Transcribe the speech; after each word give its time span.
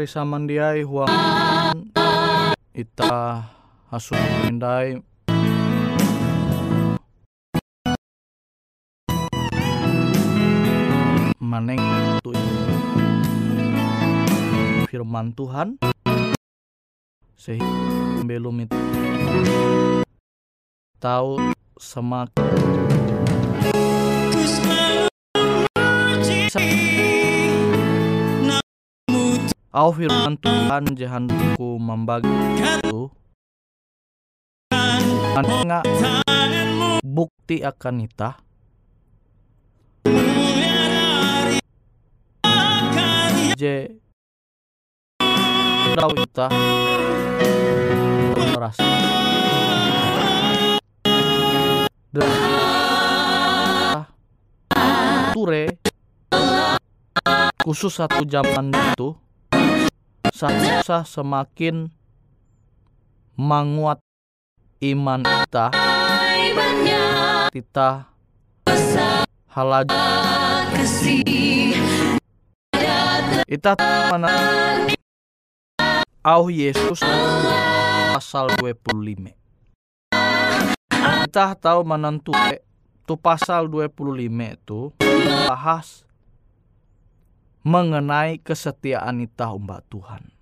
Pari 0.00 0.08
samandiai 0.08 0.80
huang 0.80 1.12
ita 2.72 3.44
hasun 3.92 4.16
mindai 4.48 4.96
maneng 11.36 11.84
tu 12.24 12.32
firman 14.88 15.36
Tuhan. 15.36 15.76
Sehingga 17.36 18.24
belum 18.24 18.64
itu. 18.64 18.80
Tahu 20.96 21.52
semakin 21.76 22.48
Au 29.70 29.94
firman 29.94 30.34
Tuhan 30.34 30.98
jahanku 30.98 31.78
membagi 31.78 32.26
itu 32.26 33.06
bukti 37.06 37.62
akan 37.62 38.02
ita 38.02 38.42
Je 43.54 43.94
Daw 45.94 46.10
ita 46.18 46.46
merasa 48.50 48.82
Dan 52.10 52.30
Ture. 55.30 55.78
Khusus 57.62 57.94
satu 57.94 58.26
zaman 58.26 58.74
itu 58.74 59.14
saya 60.40 61.04
semakin 61.04 61.92
menguat 63.36 64.00
iman 64.80 65.20
kita. 65.20 65.68
Kita 67.52 68.08
halaj 69.52 69.92
kita 73.50 73.74
mana? 74.08 74.30
Au 76.24 76.48
Yesus 76.48 77.04
pasal 78.16 78.54
25 78.56 79.40
kita 81.26 81.54
tahu 81.58 81.80
menentu 81.82 82.32
tu 83.02 83.14
pasal 83.18 83.66
25 83.66 83.90
itu 84.54 84.80
bahas 85.50 86.06
mengenai 87.60 88.40
kesetiaan 88.40 89.20
kita 89.28 89.52
umat 89.52 89.84
Tuhan. 89.92 90.32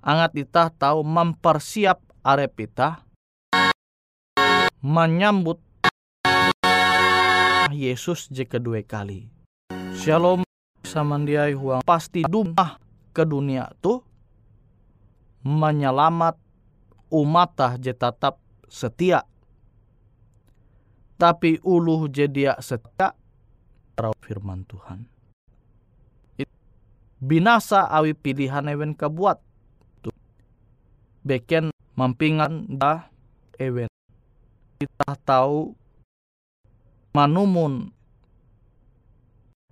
Angat 0.00 0.32
kita 0.36 0.72
tahu 0.76 1.04
mempersiap 1.04 2.00
arep 2.24 2.52
kita 2.56 3.04
menyambut 4.80 5.60
Yesus 7.72 8.28
je 8.32 8.44
kedua 8.44 8.84
kali. 8.84 9.28
Shalom 9.96 10.44
sama 10.84 11.20
dia 11.24 11.48
huang 11.52 11.84
pasti 11.84 12.24
dumah 12.24 12.80
ke 13.12 13.24
dunia 13.28 13.68
tu 13.84 14.00
menyelamat 15.44 16.36
umat 17.12 17.80
je 17.80 17.92
tetap 17.92 18.40
setia. 18.68 19.24
Tapi 21.20 21.60
uluh 21.60 22.08
je 22.08 22.24
dia 22.24 22.56
setia 22.64 23.12
firman 24.24 24.64
Tuhan 24.64 25.19
binasa 27.20 27.84
awi 27.84 28.16
pilihan 28.16 28.64
ewen 28.72 28.96
kebuat 28.96 29.38
tuh. 30.00 30.16
Beken 31.22 31.68
mampingan 31.94 32.80
dah 32.80 33.12
ewen. 33.60 33.92
Kita 34.80 35.12
tahu 35.22 35.76
manumun. 37.12 37.92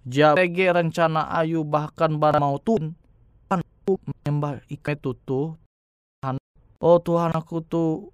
Jabege 0.04 0.72
rencana 0.72 1.28
ayu 1.40 1.64
bahkan 1.64 2.20
bar 2.20 2.36
mau 2.36 2.60
tun. 2.60 2.92
Kan 3.48 3.64
menyembah 3.88 4.60
ikan 4.68 4.96
itu 5.00 5.16
tuh. 5.24 5.56
Oh 6.78 7.00
Tuhan 7.00 7.32
aku 7.32 7.64
tuh. 7.64 8.12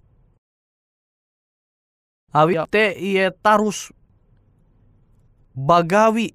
Awi 2.31 2.59
te 2.71 2.95
iye 2.95 3.31
tarus. 3.31 3.91
Bagawi. 5.51 6.31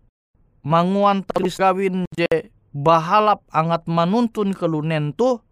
Manguan 0.60 1.24
terus 1.24 1.56
kawin 1.56 2.04
je 2.12 2.28
bahalap 2.70 3.42
angat 3.50 3.86
manuntun 3.90 4.54
kelunen 4.54 5.14
tu 5.14 5.42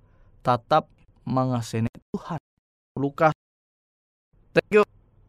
tetap 0.43 0.87
mengaseni 1.27 1.91
Tuhan. 2.15 2.41
Lukas. 2.99 3.35
Tegyo 4.55 4.83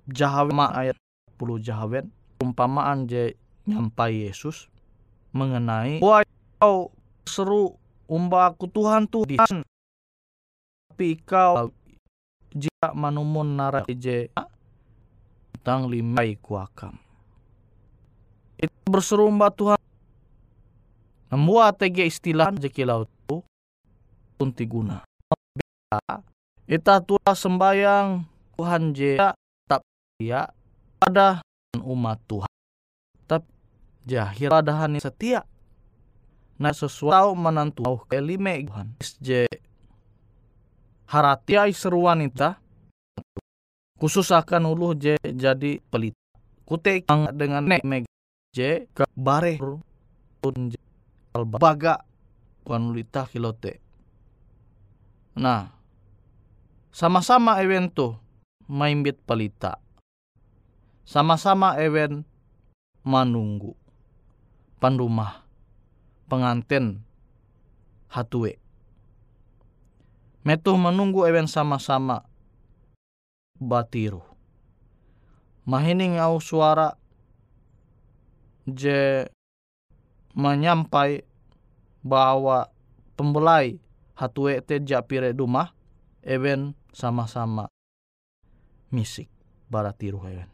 jahawen 0.10 0.58
ayat 0.58 0.98
10 1.38 1.62
jahawen 1.62 2.10
umpamaan 2.42 3.08
je 3.08 3.38
nyampai 3.70 4.28
Yesus 4.28 4.68
mengenai 5.36 6.02
wah 6.02 6.26
kau 6.58 6.90
seru 7.24 7.78
umba 8.10 8.50
aku 8.50 8.66
Tuhan 8.68 9.06
tu 9.06 9.24
di 9.24 9.38
tapi 9.38 11.10
kau 11.24 11.70
jika 12.50 12.92
manumun 12.98 13.54
nara 13.54 13.86
je 13.88 14.28
tentang 15.56 15.88
limai 15.88 16.36
kuakam 16.42 16.98
itu 18.60 18.76
berseru 18.90 19.30
umba 19.30 19.54
Tuhan 19.54 19.79
membuat 21.30 21.78
tege 21.78 22.10
istilah 22.10 22.50
jekilau 22.58 23.06
tu 23.30 23.46
unti 24.42 24.66
guna. 24.66 25.06
Ita 26.70 27.02
tua 27.02 27.34
sembayang 27.34 28.26
Tuhan 28.58 28.94
je 28.94 29.18
tak 29.18 29.82
setia 29.82 30.50
pada 31.02 31.42
umat 31.82 32.18
Tuhan. 32.30 32.54
Tapi 33.26 33.50
jahir 34.06 34.50
pada 34.54 34.86
setia. 35.02 35.46
Nah 36.60 36.76
sesuatu 36.76 37.34
menantu 37.38 37.82
au 37.86 37.98
kelime 38.06 38.66
Tuhan. 38.66 38.88
Je 39.22 39.46
harati 41.10 41.58
ai 41.58 41.74
seruan 41.74 42.22
ita 42.22 42.62
khusus 43.98 44.30
akan 44.30 44.70
ulu 44.70 44.94
je 44.94 45.18
jadi 45.22 45.82
pelit. 45.90 46.14
Kute 46.66 47.02
dengan 47.34 47.66
nek 47.66 47.82
meg 47.82 48.06
je 48.54 48.86
ke 48.94 49.06
bare 49.18 49.58
pun 50.38 50.70
baga 51.34 52.06
wanulita 52.66 53.26
kilote. 53.30 53.82
Nah, 55.38 55.72
sama-sama 56.92 57.62
evento 57.62 58.20
maimbit 58.68 59.18
palita. 59.24 59.78
Sama-sama 61.06 61.78
event 61.82 62.26
manunggu. 63.02 63.74
Pandumah 64.80 65.44
pengantin 66.30 67.02
hatue. 68.08 68.62
Metuh 70.46 70.78
menunggu 70.78 71.26
event 71.28 71.50
sama-sama 71.50 72.24
batiru. 73.60 74.24
Mahining 75.68 76.18
au 76.18 76.40
suara 76.42 76.96
je 78.66 79.28
menyampai 80.40 81.28
bahwa 82.00 82.72
pembelai 83.20 83.76
hatue 84.16 84.64
te 84.64 84.80
japire 84.80 85.36
dumah 85.36 85.76
even 86.24 86.72
sama-sama 86.96 87.68
misik 88.88 89.28
baratiru 89.68 90.24
hewen. 90.24 90.48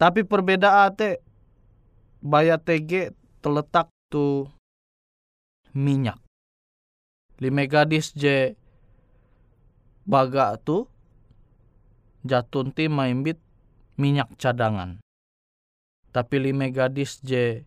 Tapi 0.00 0.24
perbedaan 0.24 0.96
te 0.96 1.20
baya 2.24 2.56
TG 2.56 3.12
terletak 3.44 3.92
tu 4.08 4.48
minyak. 5.76 6.18
Lima 7.38 7.68
gadis 7.68 8.10
je 8.16 8.56
baga 10.02 10.58
tu 10.58 10.90
jatun 12.26 12.74
ti 12.74 12.90
maimbit 12.90 13.38
minyak 14.00 14.34
cadangan. 14.38 14.98
Tapi 16.10 16.50
lima 16.50 16.66
gadis 16.70 17.22
je 17.22 17.62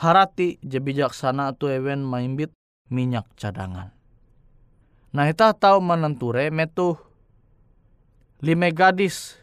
harati 0.00 0.56
je 0.64 0.80
bijaksana 0.80 1.52
tu 1.60 1.68
ewen 1.68 2.00
maimbit 2.00 2.48
minyak 2.88 3.28
cadangan. 3.36 3.92
Nah 5.12 5.28
kita 5.28 5.52
tahu 5.52 5.84
menenture 5.84 6.48
metu 6.48 6.96
lima 8.40 8.72
gadis 8.72 9.36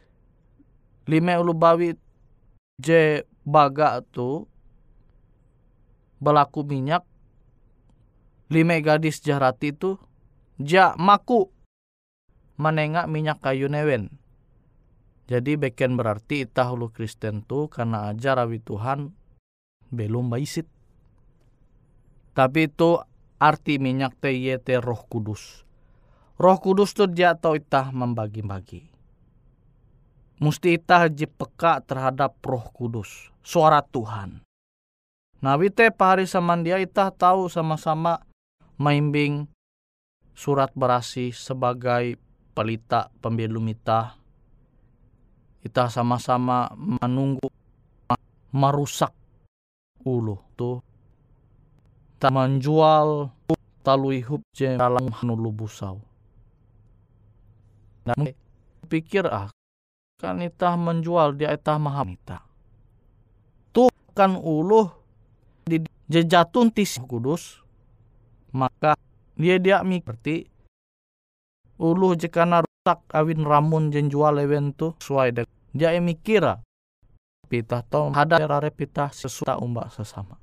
lima 1.06 1.38
ulu 1.38 1.54
bawi 1.54 1.94
je 2.82 3.22
baga 3.46 4.02
tu 4.02 4.50
belaku 6.18 6.66
minyak 6.66 7.06
lima 8.50 8.82
gadis 8.82 9.22
jarati 9.22 9.78
tu 9.78 10.02
ja 10.58 10.98
maku 10.98 11.54
menengak 12.58 13.06
minyak 13.06 13.38
kayu 13.46 13.70
newen. 13.70 14.10
Jadi 15.30 15.60
beken 15.60 16.00
berarti 16.00 16.48
itah 16.48 16.74
ulu 16.74 16.90
Kristen 16.90 17.46
tu 17.46 17.70
karena 17.70 18.10
ajar 18.10 18.42
awi 18.42 18.58
Tuhan 18.64 19.14
belum 19.92 20.32
baisit. 20.32 20.68
Tapi 22.38 22.70
itu 22.70 23.02
arti 23.42 23.82
minyak 23.82 24.18
te 24.22 24.30
yete 24.34 24.78
roh 24.78 25.02
kudus. 25.10 25.66
Roh 26.38 26.58
kudus 26.62 26.94
tu 26.94 27.10
dia 27.10 27.34
tahu 27.34 27.58
itah 27.58 27.90
membagi-bagi. 27.90 28.86
Musti 30.38 30.78
itah 30.78 31.10
peka 31.10 31.82
terhadap 31.82 32.38
roh 32.46 32.70
kudus. 32.70 33.34
Suara 33.42 33.82
Tuhan. 33.82 34.46
Nah, 35.42 35.58
wite 35.58 35.90
pahari 35.90 36.30
samandia 36.30 36.78
itah 36.78 37.10
tahu 37.10 37.50
sama-sama 37.50 38.22
maimbing 38.78 39.50
surat 40.38 40.70
berasi 40.78 41.34
sebagai 41.34 42.22
pelita 42.54 43.10
pembelum 43.18 43.66
itah. 43.74 44.14
Itah 45.66 45.90
sama-sama 45.90 46.70
menunggu 46.78 47.50
merusak 48.54 49.17
tuh. 50.58 50.82
Tak 52.18 52.34
menjual 52.34 53.30
talui 53.86 54.26
hup 54.26 54.42
je 54.56 54.76
dalam 54.76 55.12
nulu 55.22 55.54
busau. 55.54 56.02
Dan 58.08 58.34
pikir 58.88 59.28
ah 59.28 59.52
kan 60.18 60.42
itah 60.42 60.74
menjual 60.80 61.38
dia 61.38 61.54
itah 61.54 61.78
maham 61.78 62.18
itah. 62.18 62.42
Tuh 63.76 63.92
kan 64.18 64.34
uluh 64.34 64.90
di 65.68 65.84
jejatun 66.08 66.72
tis 66.72 66.96
kudus 67.04 67.60
maka 68.56 68.96
dia 69.36 69.60
dia 69.60 69.84
mikirti 69.84 70.48
uluh 71.78 72.16
jika 72.16 72.48
rusak 72.48 73.04
awin 73.12 73.44
ramun 73.44 73.92
jenjual 73.92 74.40
lewen 74.40 74.72
tu 74.72 74.96
sesuai 75.04 75.30
dengan 75.36 75.56
dia 75.76 76.00
mikira 76.00 76.64
pita 77.48 77.80
tau 77.88 78.12
ada 78.12 78.36
rare 78.44 78.70
pita 78.76 79.08
sesuatu 79.16 79.64
umbak 79.64 79.88
sesama. 79.96 80.36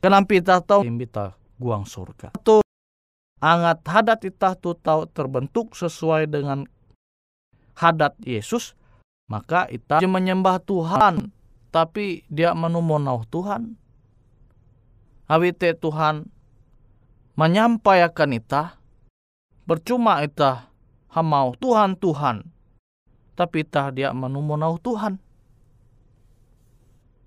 Kenapa 0.00 0.24
pita 0.24 0.58
tau 0.64 0.80
imbita 0.80 1.36
guang 1.60 1.84
surga. 1.84 2.32
Tu 2.40 2.64
angat 3.44 3.84
hadat 3.84 4.24
itah 4.24 4.56
tu 4.56 4.72
tahu 4.72 5.04
terbentuk 5.12 5.76
sesuai 5.76 6.32
dengan 6.32 6.64
hadat 7.76 8.16
Yesus 8.24 8.72
maka 9.28 9.68
itah 9.68 10.00
menyembah 10.00 10.62
Tuhan 10.64 11.34
tapi 11.74 12.24
dia 12.32 12.56
menumonau 12.56 13.26
Tuhan. 13.28 13.76
Awite 15.26 15.74
Tuhan 15.76 16.30
menyampaikan 17.34 18.30
ita 18.32 18.78
percuma 19.66 20.22
ita 20.22 20.70
hamau 21.12 21.52
Tuhan 21.58 21.98
Tuhan. 21.98 22.46
Tapi 23.36 23.68
ita 23.68 23.92
dia 23.92 24.16
menumonau 24.16 24.80
Tuhan 24.80 25.20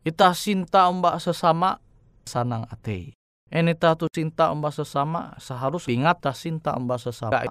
ita 0.08 0.32
cinta 0.32 0.88
mbak 0.88 1.20
sesama 1.20 1.80
sanang 2.24 2.64
ate. 2.72 3.18
Enita 3.50 3.98
tu 3.98 4.06
cinta 4.14 4.54
mbak 4.54 4.72
sesama 4.72 5.34
seharus 5.42 5.90
ingat 5.90 6.22
ta 6.22 6.32
cinta 6.32 6.78
mbak 6.78 7.02
sesama. 7.02 7.50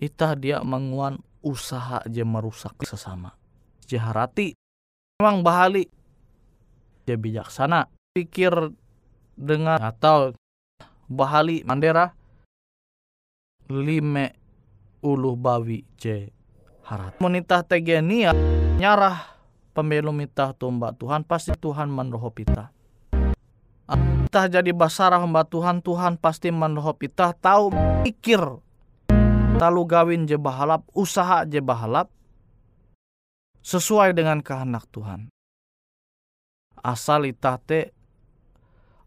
Ita 0.00 0.32
dia 0.34 0.64
menguan 0.64 1.20
usaha 1.44 2.00
je 2.08 2.24
merusak 2.24 2.74
sesama. 2.88 3.36
Jaharati 3.84 4.56
memang 5.20 5.44
bahali. 5.44 5.84
Dia 7.04 7.20
bijaksana 7.20 7.88
pikir 8.16 8.72
dengan 9.36 9.76
atau 9.76 10.32
bahali 11.06 11.60
mandera. 11.68 12.16
Lime 13.70 14.34
ulu 15.04 15.38
bawi 15.38 15.84
je 15.94 16.32
harat. 16.88 17.20
Monita 17.22 17.62
tegenia 17.62 18.34
nyarah 18.80 19.29
pembelum 19.72 20.18
ita 20.22 20.52
tumba 20.54 20.90
Tuhan 20.94 21.22
pasti 21.22 21.54
Tuhan 21.54 21.90
menroho 21.90 22.30
pita. 22.30 22.70
Kita 24.30 24.46
jadi 24.46 24.70
basarah 24.70 25.18
hamba 25.18 25.42
Tuhan, 25.42 25.82
Tuhan 25.82 26.14
pasti 26.14 26.54
menroho 26.54 26.94
pita 26.94 27.34
tahu 27.34 27.74
pikir 28.06 28.38
talu 29.58 29.82
gawin 29.84 30.30
je 30.30 30.38
bahalap, 30.38 30.86
usaha 30.94 31.42
je 31.42 31.58
bahalap 31.58 32.06
sesuai 33.66 34.14
dengan 34.14 34.38
kehendak 34.40 34.86
Tuhan. 34.94 35.28
Asal 36.80 37.28
itah 37.28 37.58
te 37.60 37.92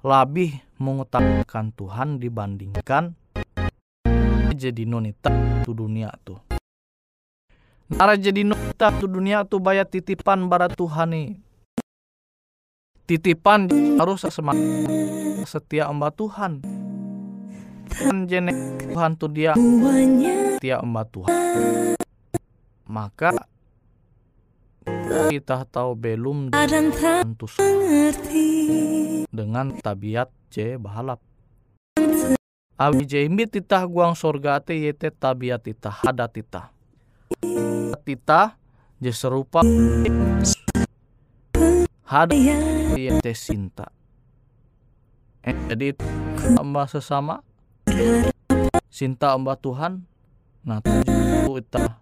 lebih 0.03 0.59
mengutamakan 0.77 1.71
Tuhan 1.73 2.19
dibandingkan 2.19 3.15
jadi 4.53 4.85
nonita 4.85 5.33
tu 5.65 5.73
dunia 5.73 6.13
tuh. 6.21 6.52
Nara 7.93 8.17
jadi 8.17 8.41
nonita 8.41 8.89
tu 8.97 9.05
dunia 9.05 9.45
tuh 9.45 9.61
bayar 9.61 9.85
titipan 9.85 10.49
barat 10.49 10.73
Tuhan 10.73 11.13
nih. 11.13 11.37
Titipan 13.05 13.69
harus 14.01 14.25
semangat 14.25 14.65
setia 15.45 15.85
amba 15.85 16.09
Tuhan. 16.09 16.63
Tuhan 17.93 18.25
jene 18.25 18.51
Tuhan 18.89 19.13
tuh 19.13 19.29
dia 19.29 19.53
setia 20.57 20.81
amba 20.81 21.05
Tuhan. 21.05 21.31
Maka 22.89 23.37
kita 25.29 25.61
tahu 25.69 25.93
belum 25.93 26.49
tentu 26.49 27.45
dengan 29.29 29.69
tabiat 29.79 30.33
C 30.49 30.81
bahalap. 30.81 31.21
Awi 32.73 33.05
jembi 33.05 33.45
titah 33.45 33.85
guang 33.85 34.17
sorga 34.17 34.57
te 34.57 34.73
yete 34.73 35.13
tabiat 35.13 35.61
titah 35.61 35.93
hadat 35.93 36.33
titah. 36.33 36.73
Titah 37.97 38.57
je 38.97 39.11
serupa. 39.13 39.61
Hadat 42.03 42.97
yete 42.97 43.33
sinta. 43.33 43.89
Eh, 45.43 45.55
jadi 45.69 45.97
tambah 46.55 46.87
sesama. 46.87 47.43
Sinta 48.87 49.33
amba 49.35 49.57
Tuhan. 49.57 50.05
Nah 50.63 50.79
itu 50.79 51.59
itah 51.59 51.99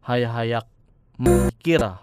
hayak-hayak 0.00 0.64
mikira 1.20 2.00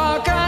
пока. 0.00 0.39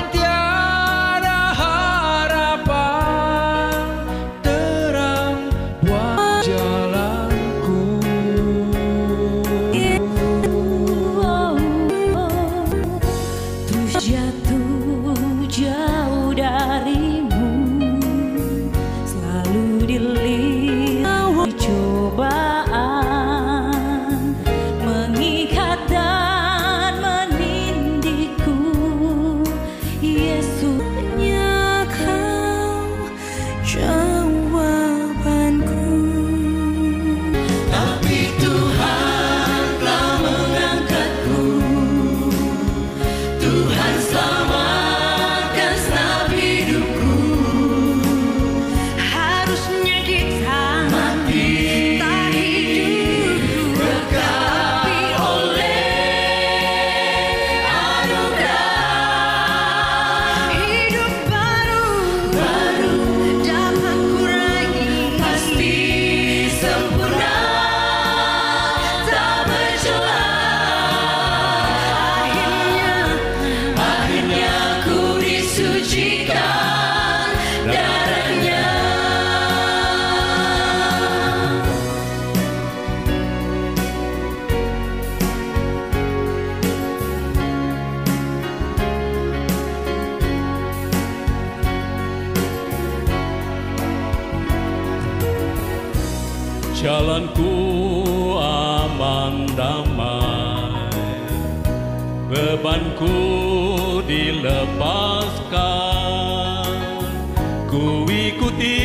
Ikuti 108.33 108.77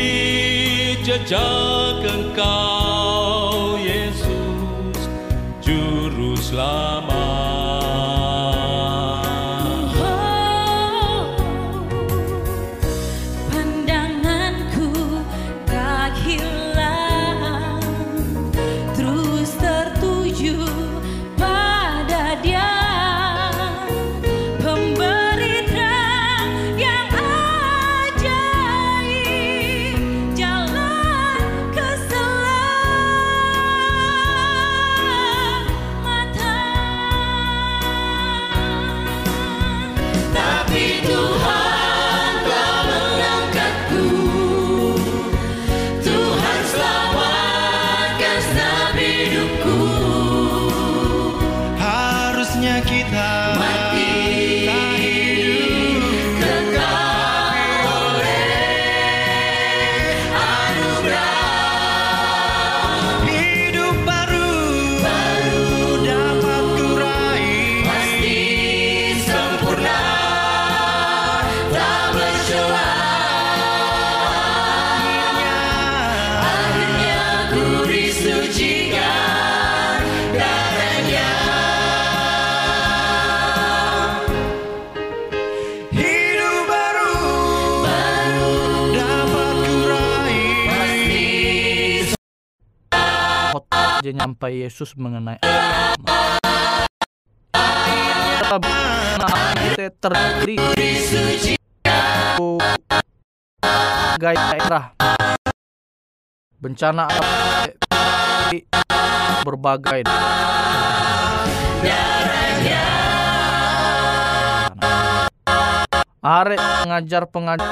jejak 1.00 2.04
engkau 2.04 3.17
aja 94.08 94.24
nyampai 94.24 94.64
Yesus 94.64 94.96
mengenai 94.96 95.36
terdiri 100.00 100.56
gaya 104.16 104.96
bencana 106.56 107.04
berbagai. 109.44 110.08
Are 116.18 116.56
ngajar 116.88 117.28
pengajar 117.28 117.68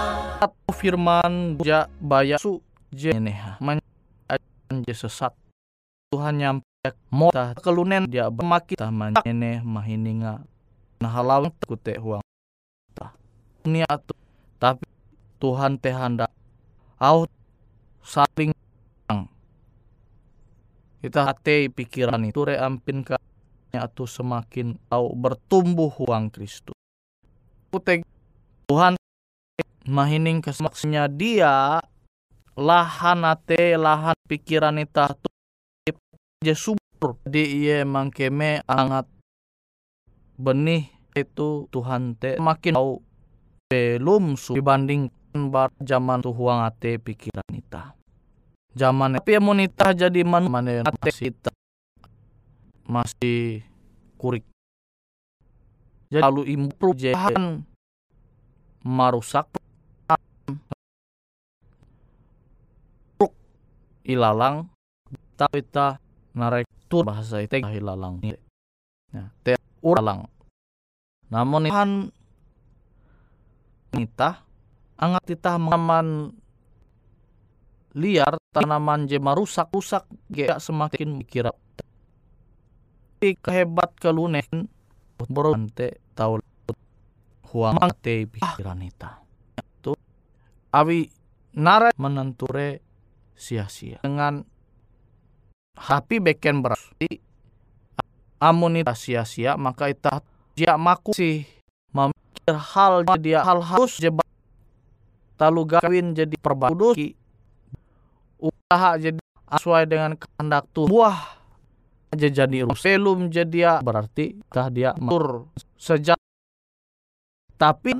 firman 0.76 1.56
ja 1.64 1.88
bayasu 1.96 2.60
jeneha 2.92 3.56
je 4.84 4.92
sesat 4.92 5.32
Tuhan 6.16 6.40
nyampe. 6.40 6.64
Mota 7.12 7.52
kelunen 7.60 8.08
dia 8.08 8.32
bermaki 8.32 8.78
taman 8.78 9.12
ini 9.28 9.60
mahininga 9.60 10.40
nah 11.02 11.10
halawang 11.12 11.52
tekute 11.60 12.00
huang. 12.00 12.24
Niat 13.68 14.00
tapi 14.56 14.86
Tuhan 15.36 15.76
teh 15.76 15.92
hendak 15.92 16.32
au 16.96 17.28
saling 18.00 18.54
kita 21.04 21.20
hati 21.26 21.68
pikiran 21.68 22.22
itu 22.24 22.48
re 22.48 22.56
ampin 22.56 23.04
ka 23.04 23.20
atau 23.76 24.08
semakin 24.08 24.80
au 24.88 25.12
bertumbuh 25.12 25.90
huang 25.90 26.32
Kristus. 26.32 26.78
Kute 27.68 28.06
Tuhan 28.70 28.96
mahining 29.84 30.40
kesemaksanya 30.40 31.10
dia 31.10 31.82
lahan 32.56 33.20
ate 33.26 33.76
lahan 33.76 34.16
pikiran 34.30 34.80
ita 34.80 35.12
tu 35.12 35.28
je 36.46 36.54
subur. 36.54 37.18
Di 37.26 37.42
iye 37.42 37.82
mangkeme 37.82 38.62
angat 38.70 39.10
benih 40.38 40.86
itu 41.18 41.66
Tuhan 41.74 42.14
te 42.14 42.38
makin 42.38 42.76
tahu 42.76 43.00
belum 43.66 44.38
su 44.38 44.54
dibanding 44.54 45.10
bar 45.50 45.72
zaman 45.80 46.22
tu 46.22 46.30
huang 46.30 46.62
ate 46.62 47.00
pikiran 47.00 47.48
ita 47.56 47.96
zaman 48.76 49.16
tapi 49.16 49.40
monita 49.40 49.96
jadi 49.96 50.22
man 50.22 50.46
mana 50.46 50.84
ate 50.84 51.10
ita 51.24 51.50
masih 52.86 53.66
kurik. 54.14 54.46
Jadi 56.06 56.22
lalu 56.22 56.54
improve 56.54 56.94
jahan 57.10 57.66
marusak 58.86 59.50
ilalang 64.06 64.70
tapi 65.34 65.66
ta 65.66 65.98
narek 66.36 66.68
tur 66.86 67.08
bahasa 67.08 67.40
itu 67.40 67.58
ilalang 67.58 68.20
ya 68.22 69.24
te 69.40 69.56
uralang 69.80 70.28
namun 71.32 71.66
Tuhan 71.66 71.90
nita 73.96 74.46
angat 75.00 75.24
kita 75.26 75.58
mengaman 75.58 76.36
liar 77.96 78.36
tanaman 78.52 79.08
je 79.08 79.16
marusak 79.16 79.72
rusak 79.72 80.04
gak 80.28 80.60
semakin 80.60 81.24
kira. 81.24 81.52
Tapi 83.16 83.40
kehebat 83.40 83.96
kelunen 83.96 84.68
berante 85.16 86.04
tahu 86.12 86.36
huang 87.48 87.80
te 88.04 88.28
pikiran 88.28 88.84
ita 88.84 89.24
itu 89.56 89.96
awi 90.76 91.08
nare 91.56 91.96
menenture 91.96 92.84
sia-sia. 93.32 94.04
Dengan 94.04 94.44
happy 95.76 96.18
beken 96.18 96.64
berarti 96.64 97.20
amun 98.40 98.80
ita 98.80 98.96
sia-sia 98.96 99.54
maka 99.60 99.92
ita 99.92 100.24
dia 100.56 100.76
maku 100.80 101.12
sih 101.12 101.44
memikir 101.92 102.56
hal 102.56 103.04
dia 103.20 103.44
hal 103.44 103.60
harus 103.60 104.00
jebat 104.00 104.24
talu 105.36 105.68
gawin 105.68 106.16
jadi 106.16 106.36
perbaiki 106.40 107.16
usaha 108.40 108.98
jadi 108.98 109.20
sesuai 109.46 109.84
dengan 109.86 110.18
kehendak 110.18 110.66
Tuhan. 110.74 110.90
Buah 110.90 111.18
aja 112.10 112.28
jadi 112.30 112.66
belum 112.66 113.30
jadi 113.30 113.58
ya 113.58 113.74
berarti 113.78 114.40
tah 114.50 114.72
dia 114.72 114.96
matur. 114.98 115.50
Sejak 115.76 116.18
tapi 117.56 117.94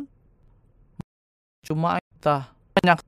cuma 1.64 1.98
kita 2.00 2.50
banyak 2.76 2.98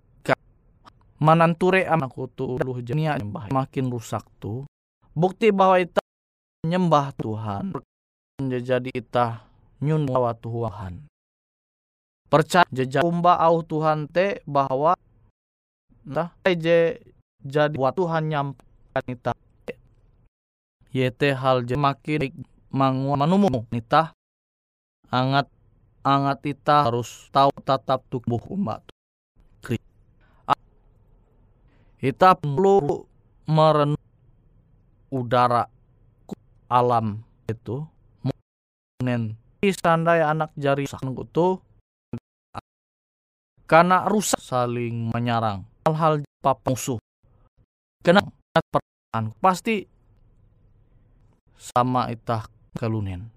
mananture 1.19 1.87
anakku 1.87 2.31
tuh 2.33 2.59
lu 2.63 2.79
jenia 2.83 3.19
nyembah. 3.19 3.51
Makin 3.51 3.91
rusak 3.91 4.25
tuh. 4.39 4.65
Bukti 5.15 5.51
bahwa 5.51 5.83
kita 5.83 6.03
nyembah 6.67 7.15
Tuhan. 7.19 7.75
Jadi 8.39 8.95
kita 8.95 9.43
nyun 9.83 10.07
bahwa 10.07 10.35
Tuhan. 10.39 11.07
Percaya 12.29 12.69
jejak 12.71 13.03
kumba 13.03 13.41
au 13.41 13.65
Tuhan 13.65 14.07
te 14.07 14.45
bahwa 14.45 14.95
nah 16.09 16.33
je 16.45 17.01
jadi 17.45 17.77
buat 17.77 17.97
Tuhan 17.97 18.29
nyampaikan 18.29 19.05
kita 19.05 19.33
yete 20.93 21.37
hal 21.37 21.65
je 21.69 21.77
makin 21.77 22.33
mangu 22.73 23.13
manumu 23.17 23.49
nita 23.73 24.17
angat 25.13 25.49
angat 26.05 26.39
kita 26.41 26.89
harus 26.89 27.29
tahu 27.33 27.53
tatap 27.65 28.05
tubuh 28.09 28.41
umat 28.57 28.85
kita 31.99 32.39
perlu 32.39 33.07
merenung 33.51 33.99
udara 35.11 35.67
alam 36.71 37.23
itu 37.51 37.83
nen 39.03 39.35
sandai 39.63 40.23
anak 40.23 40.55
jari 40.55 40.87
itu 40.87 41.47
karena 43.69 44.09
rusak 44.09 44.41
saling 44.41 45.13
menyerang. 45.13 45.69
Hal-hal 45.85 46.25
musuh. 46.65 46.97
Kena 48.01 48.25
an 49.13 49.37
pasti 49.45 49.85
sama 51.53 52.09
itah 52.09 52.49
kalunen. 52.81 53.29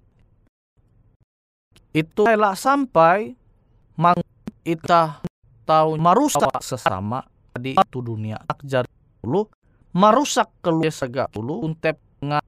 Itu 1.91 2.23
elak 2.31 2.55
sampai 2.55 3.35
mang 3.99 4.23
itah 4.63 5.19
tahu 5.67 5.99
marusak 5.99 6.63
sesama 6.63 7.27
di 7.59 7.75
itu 7.75 7.99
dunia 7.99 8.39
jadi 8.63 8.87
dulu 9.23 9.49
marusak 9.91 10.47
keluar 10.63 10.93
sega 10.93 11.27
dulu 11.31 11.65
untep 11.67 11.99
ngan 12.21 12.45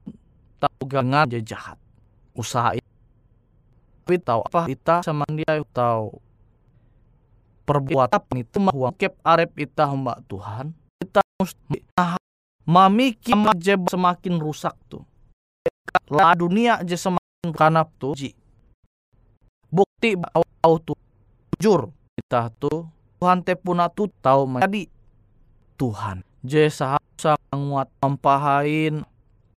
tahu 0.64 0.82
gangan 0.88 1.28
jahat. 1.42 1.76
Usaha 2.34 2.74
itu. 2.74 2.90
Tapi 4.04 4.16
tahu 4.20 4.40
apa 4.44 4.60
kita 4.68 4.96
sama 5.04 5.24
dia 5.32 5.60
tahu. 5.72 6.20
Perbuatan 7.64 8.44
itu 8.44 8.56
mah 8.60 8.72
kep 8.92 9.16
arep 9.24 9.50
ita 9.56 9.88
hamba 9.88 10.20
Tuhan? 10.28 10.76
Kita 11.00 11.24
mesti 11.40 11.80
mamiki 12.68 13.32
je 13.60 13.76
semakin 13.88 14.34
rusak 14.36 14.76
tuh 14.88 15.04
lah 16.12 16.36
dunia 16.36 16.84
je 16.84 16.96
semakin 16.96 17.48
karena 17.56 17.88
tuh 17.96 18.12
ji. 18.12 18.36
Bukti 19.72 20.20
bahwa 20.20 20.44
tuh 20.84 20.98
jujur. 21.56 21.88
Kita 22.20 22.52
tuh 22.60 22.86
Tuhan 23.18 23.40
te 23.40 23.56
puna 23.56 23.88
tuh 23.88 24.12
tahu 24.20 24.44
menjadi 24.44 24.86
Tuhan. 25.76 26.22
Je 26.44 26.68
sahasa 26.68 27.40
menguat 27.50 27.88
mempahain 28.04 29.02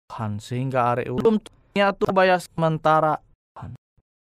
Tuhan 0.09 0.31
sehingga 0.37 0.93
are 0.93 1.03
ulum 1.09 1.41
dunia 1.41 1.91
tuh 1.91 2.13
bayar 2.13 2.39
sementara 2.39 3.19
Tuhan. 3.55 3.73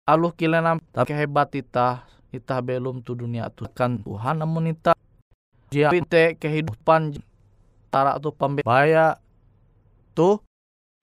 Aluh 0.06 0.32
kilenam 0.32 0.78
tapi 0.94 1.12
hebat 1.12 1.50
kita 1.50 2.06
kita 2.30 2.62
belum 2.62 3.02
tu 3.02 3.18
dunia 3.18 3.50
tu. 3.50 3.66
Kan 3.74 4.00
Tuhan 4.06 4.40
namun 4.40 4.70
kita 4.72 4.94
dia 5.68 5.90
pinte 5.90 6.38
kehidupan 6.38 7.18
tara 7.90 8.16
tu 8.22 8.30
pembaya 8.30 9.18
tu 10.14 10.38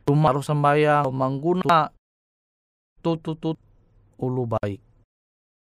rumah 0.08 0.32
harus 0.32 0.48
sembahyang 0.48 1.12
mengguna 1.12 1.92
tu 3.04 3.20
tu 3.20 3.36
tu 3.36 3.52
ulu 4.16 4.48
baik. 4.48 4.80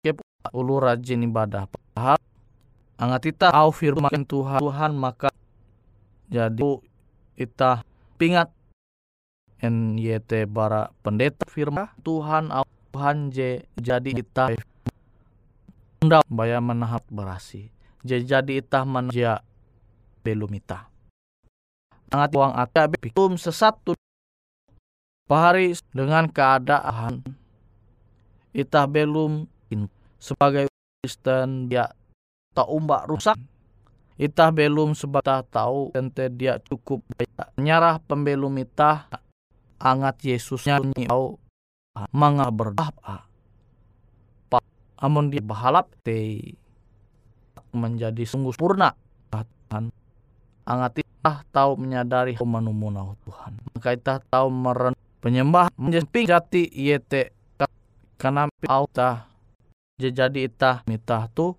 Kep, 0.06 0.21
ulu 0.54 0.78
rajin 0.82 1.26
ibadah. 1.26 1.65
Padahal 1.65 2.21
angat 3.01 3.33
kita 3.33 3.49
au 3.49 3.73
firman 3.73 4.21
Tuhan 4.29 4.61
Tuhan 4.61 4.91
maka 4.93 5.33
jadi 6.29 6.71
kita 7.33 7.81
pingat 8.21 8.53
NYT 9.61 10.45
bara 10.45 10.93
pendeta 11.01 11.49
firman 11.49 11.89
Tuhan 12.05 12.53
au 12.53 12.65
Tuhan 12.93 13.33
je 13.33 13.65
jadi 13.81 14.09
kita 14.13 14.53
Unda 16.01 16.25
baya 16.25 16.57
menahat 16.57 17.05
berasi. 17.13 17.69
Jadi 18.01 18.57
itah 18.57 18.81
manja 18.89 19.45
belum 20.25 20.49
itah. 20.57 20.89
Angat 22.09 22.33
uang 22.33 22.57
ata 22.57 22.89
bikum 22.89 23.37
sesatu 23.37 23.93
pahari 25.29 25.77
dengan 25.93 26.25
keadaan 26.25 27.21
itah 28.49 28.89
belum 28.89 29.45
sebagai 30.17 30.65
Kristen 31.05 31.69
dia 31.69 31.93
tak 32.51 32.67
umbak 32.67 33.07
rusak 33.07 33.39
itah 34.19 34.51
belum 34.53 34.93
sebatah 34.93 35.41
tahu 35.47 35.95
ente 35.95 36.27
dia 36.29 36.59
cukup 36.61 37.01
nyarah 37.57 37.97
pembelum 38.03 38.53
itah 38.61 39.07
angat 39.81 40.21
Yesusnya 40.21 40.77
tahu. 40.79 41.41
Manga 42.15 42.47
berdoa 42.47 43.27
amun 45.01 45.33
dia 45.33 45.41
bahalap 45.41 45.89
te 46.05 46.53
menjadi 47.73 48.21
sungguh 48.23 48.53
sempurna 48.53 48.93
Tuhan 49.33 49.89
angat 50.69 51.01
kita 51.01 51.33
tahu 51.49 51.71
menyadari 51.81 52.37
manumunau 52.37 53.17
Tuhan. 53.25 53.57
Maka 53.73 53.97
kita 53.97 54.15
tahu 54.29 54.53
meren 54.53 54.93
penyembah 55.25 55.73
menjadi 55.73 56.37
jati 56.37 56.69
yete 56.69 57.33
karena 58.21 58.45
auta 58.69 59.25
jadi 59.97 60.45
itah 60.45 60.85
mitah 60.85 61.29
tu 61.33 61.57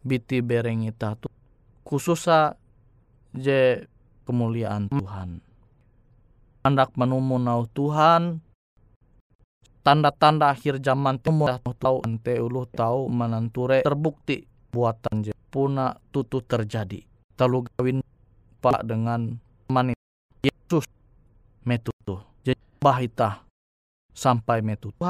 biti 0.00 0.40
bereng 0.40 0.88
itah 0.88 1.16
tu 1.16 1.28
khususnya 1.84 2.54
je 3.34 3.86
kemuliaan 4.24 4.86
Tuhan. 4.90 5.42
Hendak 6.60 6.92
menumunau 6.94 7.66
Tuhan 7.72 8.44
tanda-tanda 9.80 10.52
akhir 10.52 10.78
zaman 10.84 11.16
timur 11.18 11.56
tahu 11.80 12.04
ante 12.04 12.36
ulu 12.36 12.68
tahu 12.68 13.08
menanture 13.08 13.80
terbukti 13.80 14.44
buatan 14.70 15.24
je 15.24 15.32
puna 15.48 15.96
tutu 16.12 16.44
terjadi. 16.44 17.00
Terlalu 17.34 17.66
gawin 17.74 17.98
pak 18.60 18.84
dengan 18.84 19.40
manit 19.72 19.96
Yesus 20.44 20.84
metutu 21.64 22.20
jadi 22.44 22.60
bahita 22.76 23.42
sampai 24.12 24.60
metutu 24.60 25.00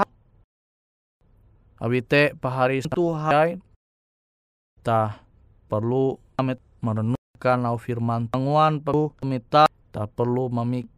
awite 1.80 2.36
pahari 2.38 2.78
Tuhan 2.84 3.58
kita 4.80 5.20
perlu 5.68 6.16
amit 6.40 6.56
merenungkan 6.80 7.68
au 7.68 7.76
firman 7.76 8.32
tanguan 8.32 8.80
perlu 8.80 9.12
minta 9.28 9.68
tak 9.92 10.08
perlu 10.16 10.48
memik 10.48 10.88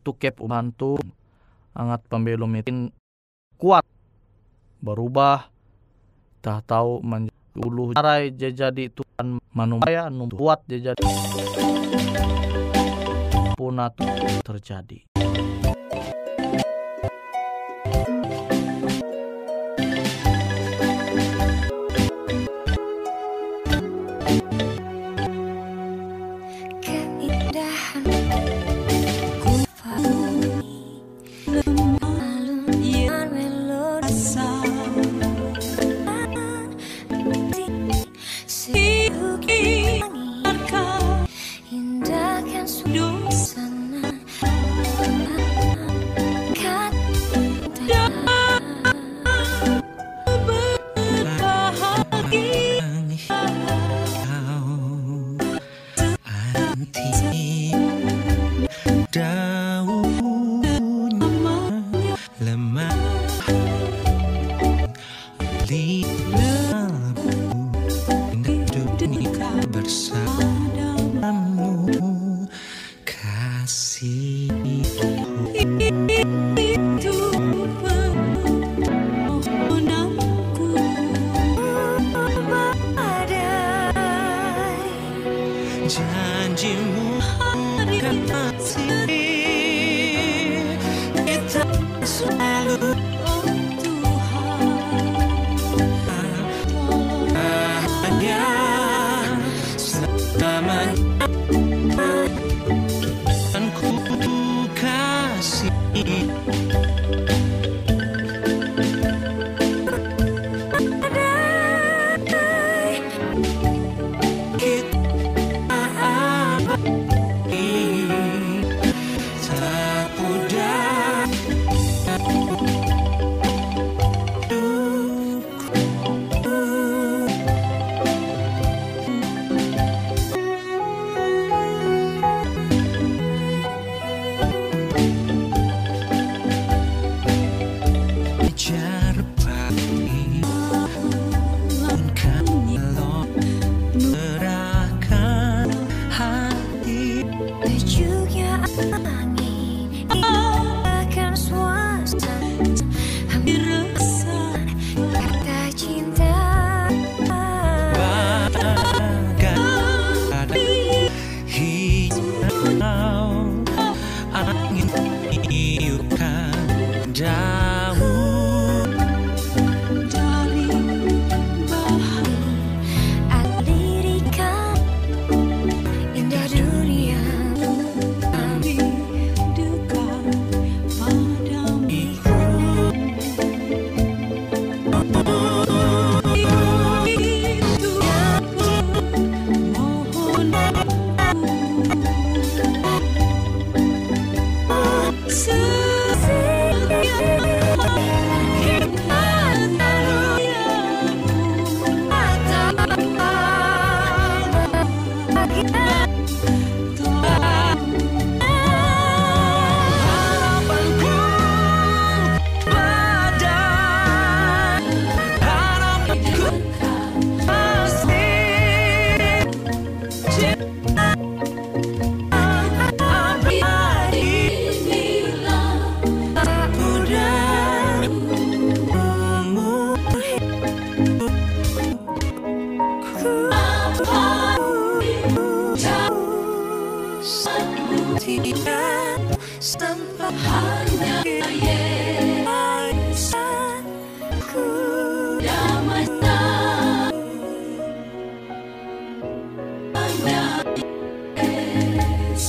tukep 0.00 0.40
bantu 0.40 0.96
angat 1.76 2.00
pembelum 2.08 2.48
mitin 2.48 2.88
kuat 3.60 3.84
berubah. 4.80 5.52
Tak 6.40 6.64
tahu 6.64 7.04
menjadi 7.04 7.60
ulu 7.60 7.92
carai 7.92 8.32
jadi 8.32 8.88
Tuhan 8.88 9.36
manumaya 9.52 10.08
num 10.08 10.32
kuat 10.32 10.64
jadi. 10.64 10.96
Punat 13.52 14.00
terjadi 14.48 15.04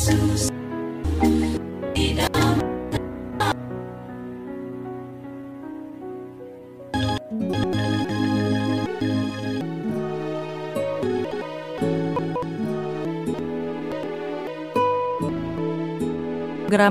Program 0.07 0.23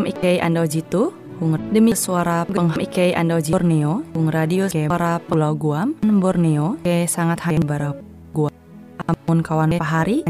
IK 0.05 0.45
Ando 0.45 0.69
Jitu 0.69 1.17
demi 1.73 1.97
suara 1.97 2.45
peng 2.45 2.69
IK 2.77 3.17
Ando 3.17 3.41
Jitu 3.41 3.57
Borneo 3.57 4.05
Hung 4.13 4.29
radio 4.29 4.69
ke 4.69 4.93
para 4.93 5.25
pulau 5.25 5.57
Guam 5.57 5.97
Borneo 6.05 6.77
ke 6.85 7.09
sangat 7.09 7.41
hari 7.41 7.65
baru 7.65 7.97
Guam. 8.37 8.53
Amun 9.09 9.41
kawan 9.41 9.81
pahari 9.81 10.21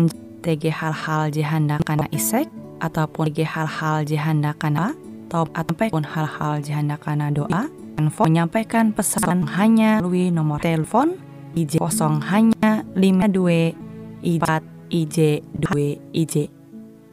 TG 0.47 0.71
hal-hal 0.71 1.35
jihanda 1.35 1.83
kana 1.83 2.07
isek 2.15 2.47
ataupun 2.81 3.33
hal-hal 3.33 4.05
jihanda 4.05 4.53
kana 4.57 4.93
top 5.29 5.51
ataupun 5.57 6.05
hal-hal 6.07 6.63
jihanda 6.63 6.97
kana 7.01 7.33
doa 7.35 7.69
info 7.97 8.29
menyampaikan 8.29 8.93
pesan 8.93 9.49
hanya 9.57 9.99
melalui 10.01 10.29
nomor 10.31 10.61
telepon 10.61 11.17
IJ 11.57 11.81
kosong 11.81 12.21
hanya 12.29 12.85
52 12.93 13.73
4 14.21 14.93
IJ 14.93 15.41
2 15.73 16.15
IJ 16.15 16.53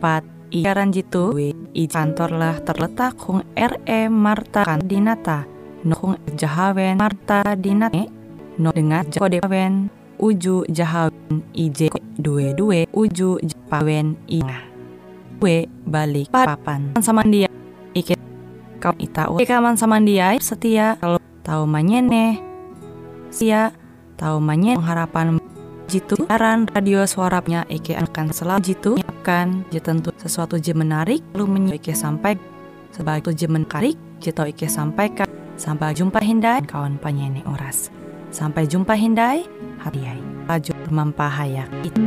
4 0.04 0.34
Iaran 0.54 0.93
jitu 0.93 1.34
i 1.73 1.89
kantor 1.89 2.38
lah 2.38 2.62
terletak 2.62 3.17
hung 3.26 3.41
RE 3.58 3.99
Marta 4.06 4.78
Dinata 4.78 5.49
no 5.82 5.97
hung 5.97 6.13
Jahawen 6.38 7.02
Marta 7.02 7.58
Dinate 7.58 8.06
no 8.62 8.69
dengan 8.69 9.02
kode 9.10 9.41
pawen 9.41 9.89
uju 10.21 10.69
Jahawen 10.69 11.41
IJ 11.58 11.89
22 12.21 12.86
uju 12.93 13.41
Jahawen 13.41 14.13
I 14.30 14.72
we 15.43 15.67
balik 15.84 16.32
papan. 16.32 16.95
Sama 17.03 17.27
dia 17.27 17.51
ike 17.91 18.15
kau 18.79 18.95
ita 18.95 19.27
ike 19.27 19.51
kaman 19.51 19.75
sama 19.75 19.99
dia 19.99 20.39
setia. 20.39 20.95
Kalau 21.03 21.19
tahu 21.43 21.67
manyene. 21.67 22.39
Sia 23.27 23.75
tahu 24.15 24.39
manyen 24.39 24.79
harapan 24.79 25.43
jitu. 25.91 26.15
Siaran 26.15 26.65
radio 26.71 27.03
suaranya 27.03 27.67
Ike 27.67 27.99
akan 27.99 28.32
selalu 28.32 28.62
jitu. 28.63 28.91
Akan 29.03 29.67
tentu 29.69 30.15
sesuatu 30.15 30.56
je 30.56 30.71
menarik. 30.71 31.19
Lalu 31.36 31.45
menyi 31.49 31.71
Ike 31.75 31.91
sampai 31.91 32.39
sebagai 32.95 33.36
je 33.36 33.51
menarik 33.51 33.99
jito 34.23 34.47
Ike 34.47 34.71
sampaikan. 34.71 35.27
Sampai 35.60 35.93
jumpa 35.93 36.17
hindai 36.23 36.65
kawan 36.65 36.97
penyanyi 36.97 37.45
oras. 37.45 37.93
Sampai 38.34 38.65
jumpa 38.65 38.97
hindai 38.97 39.45
hadiai 39.86 40.17
laju 40.49 40.73
mempahayak 40.89 41.69
itu 41.86 42.01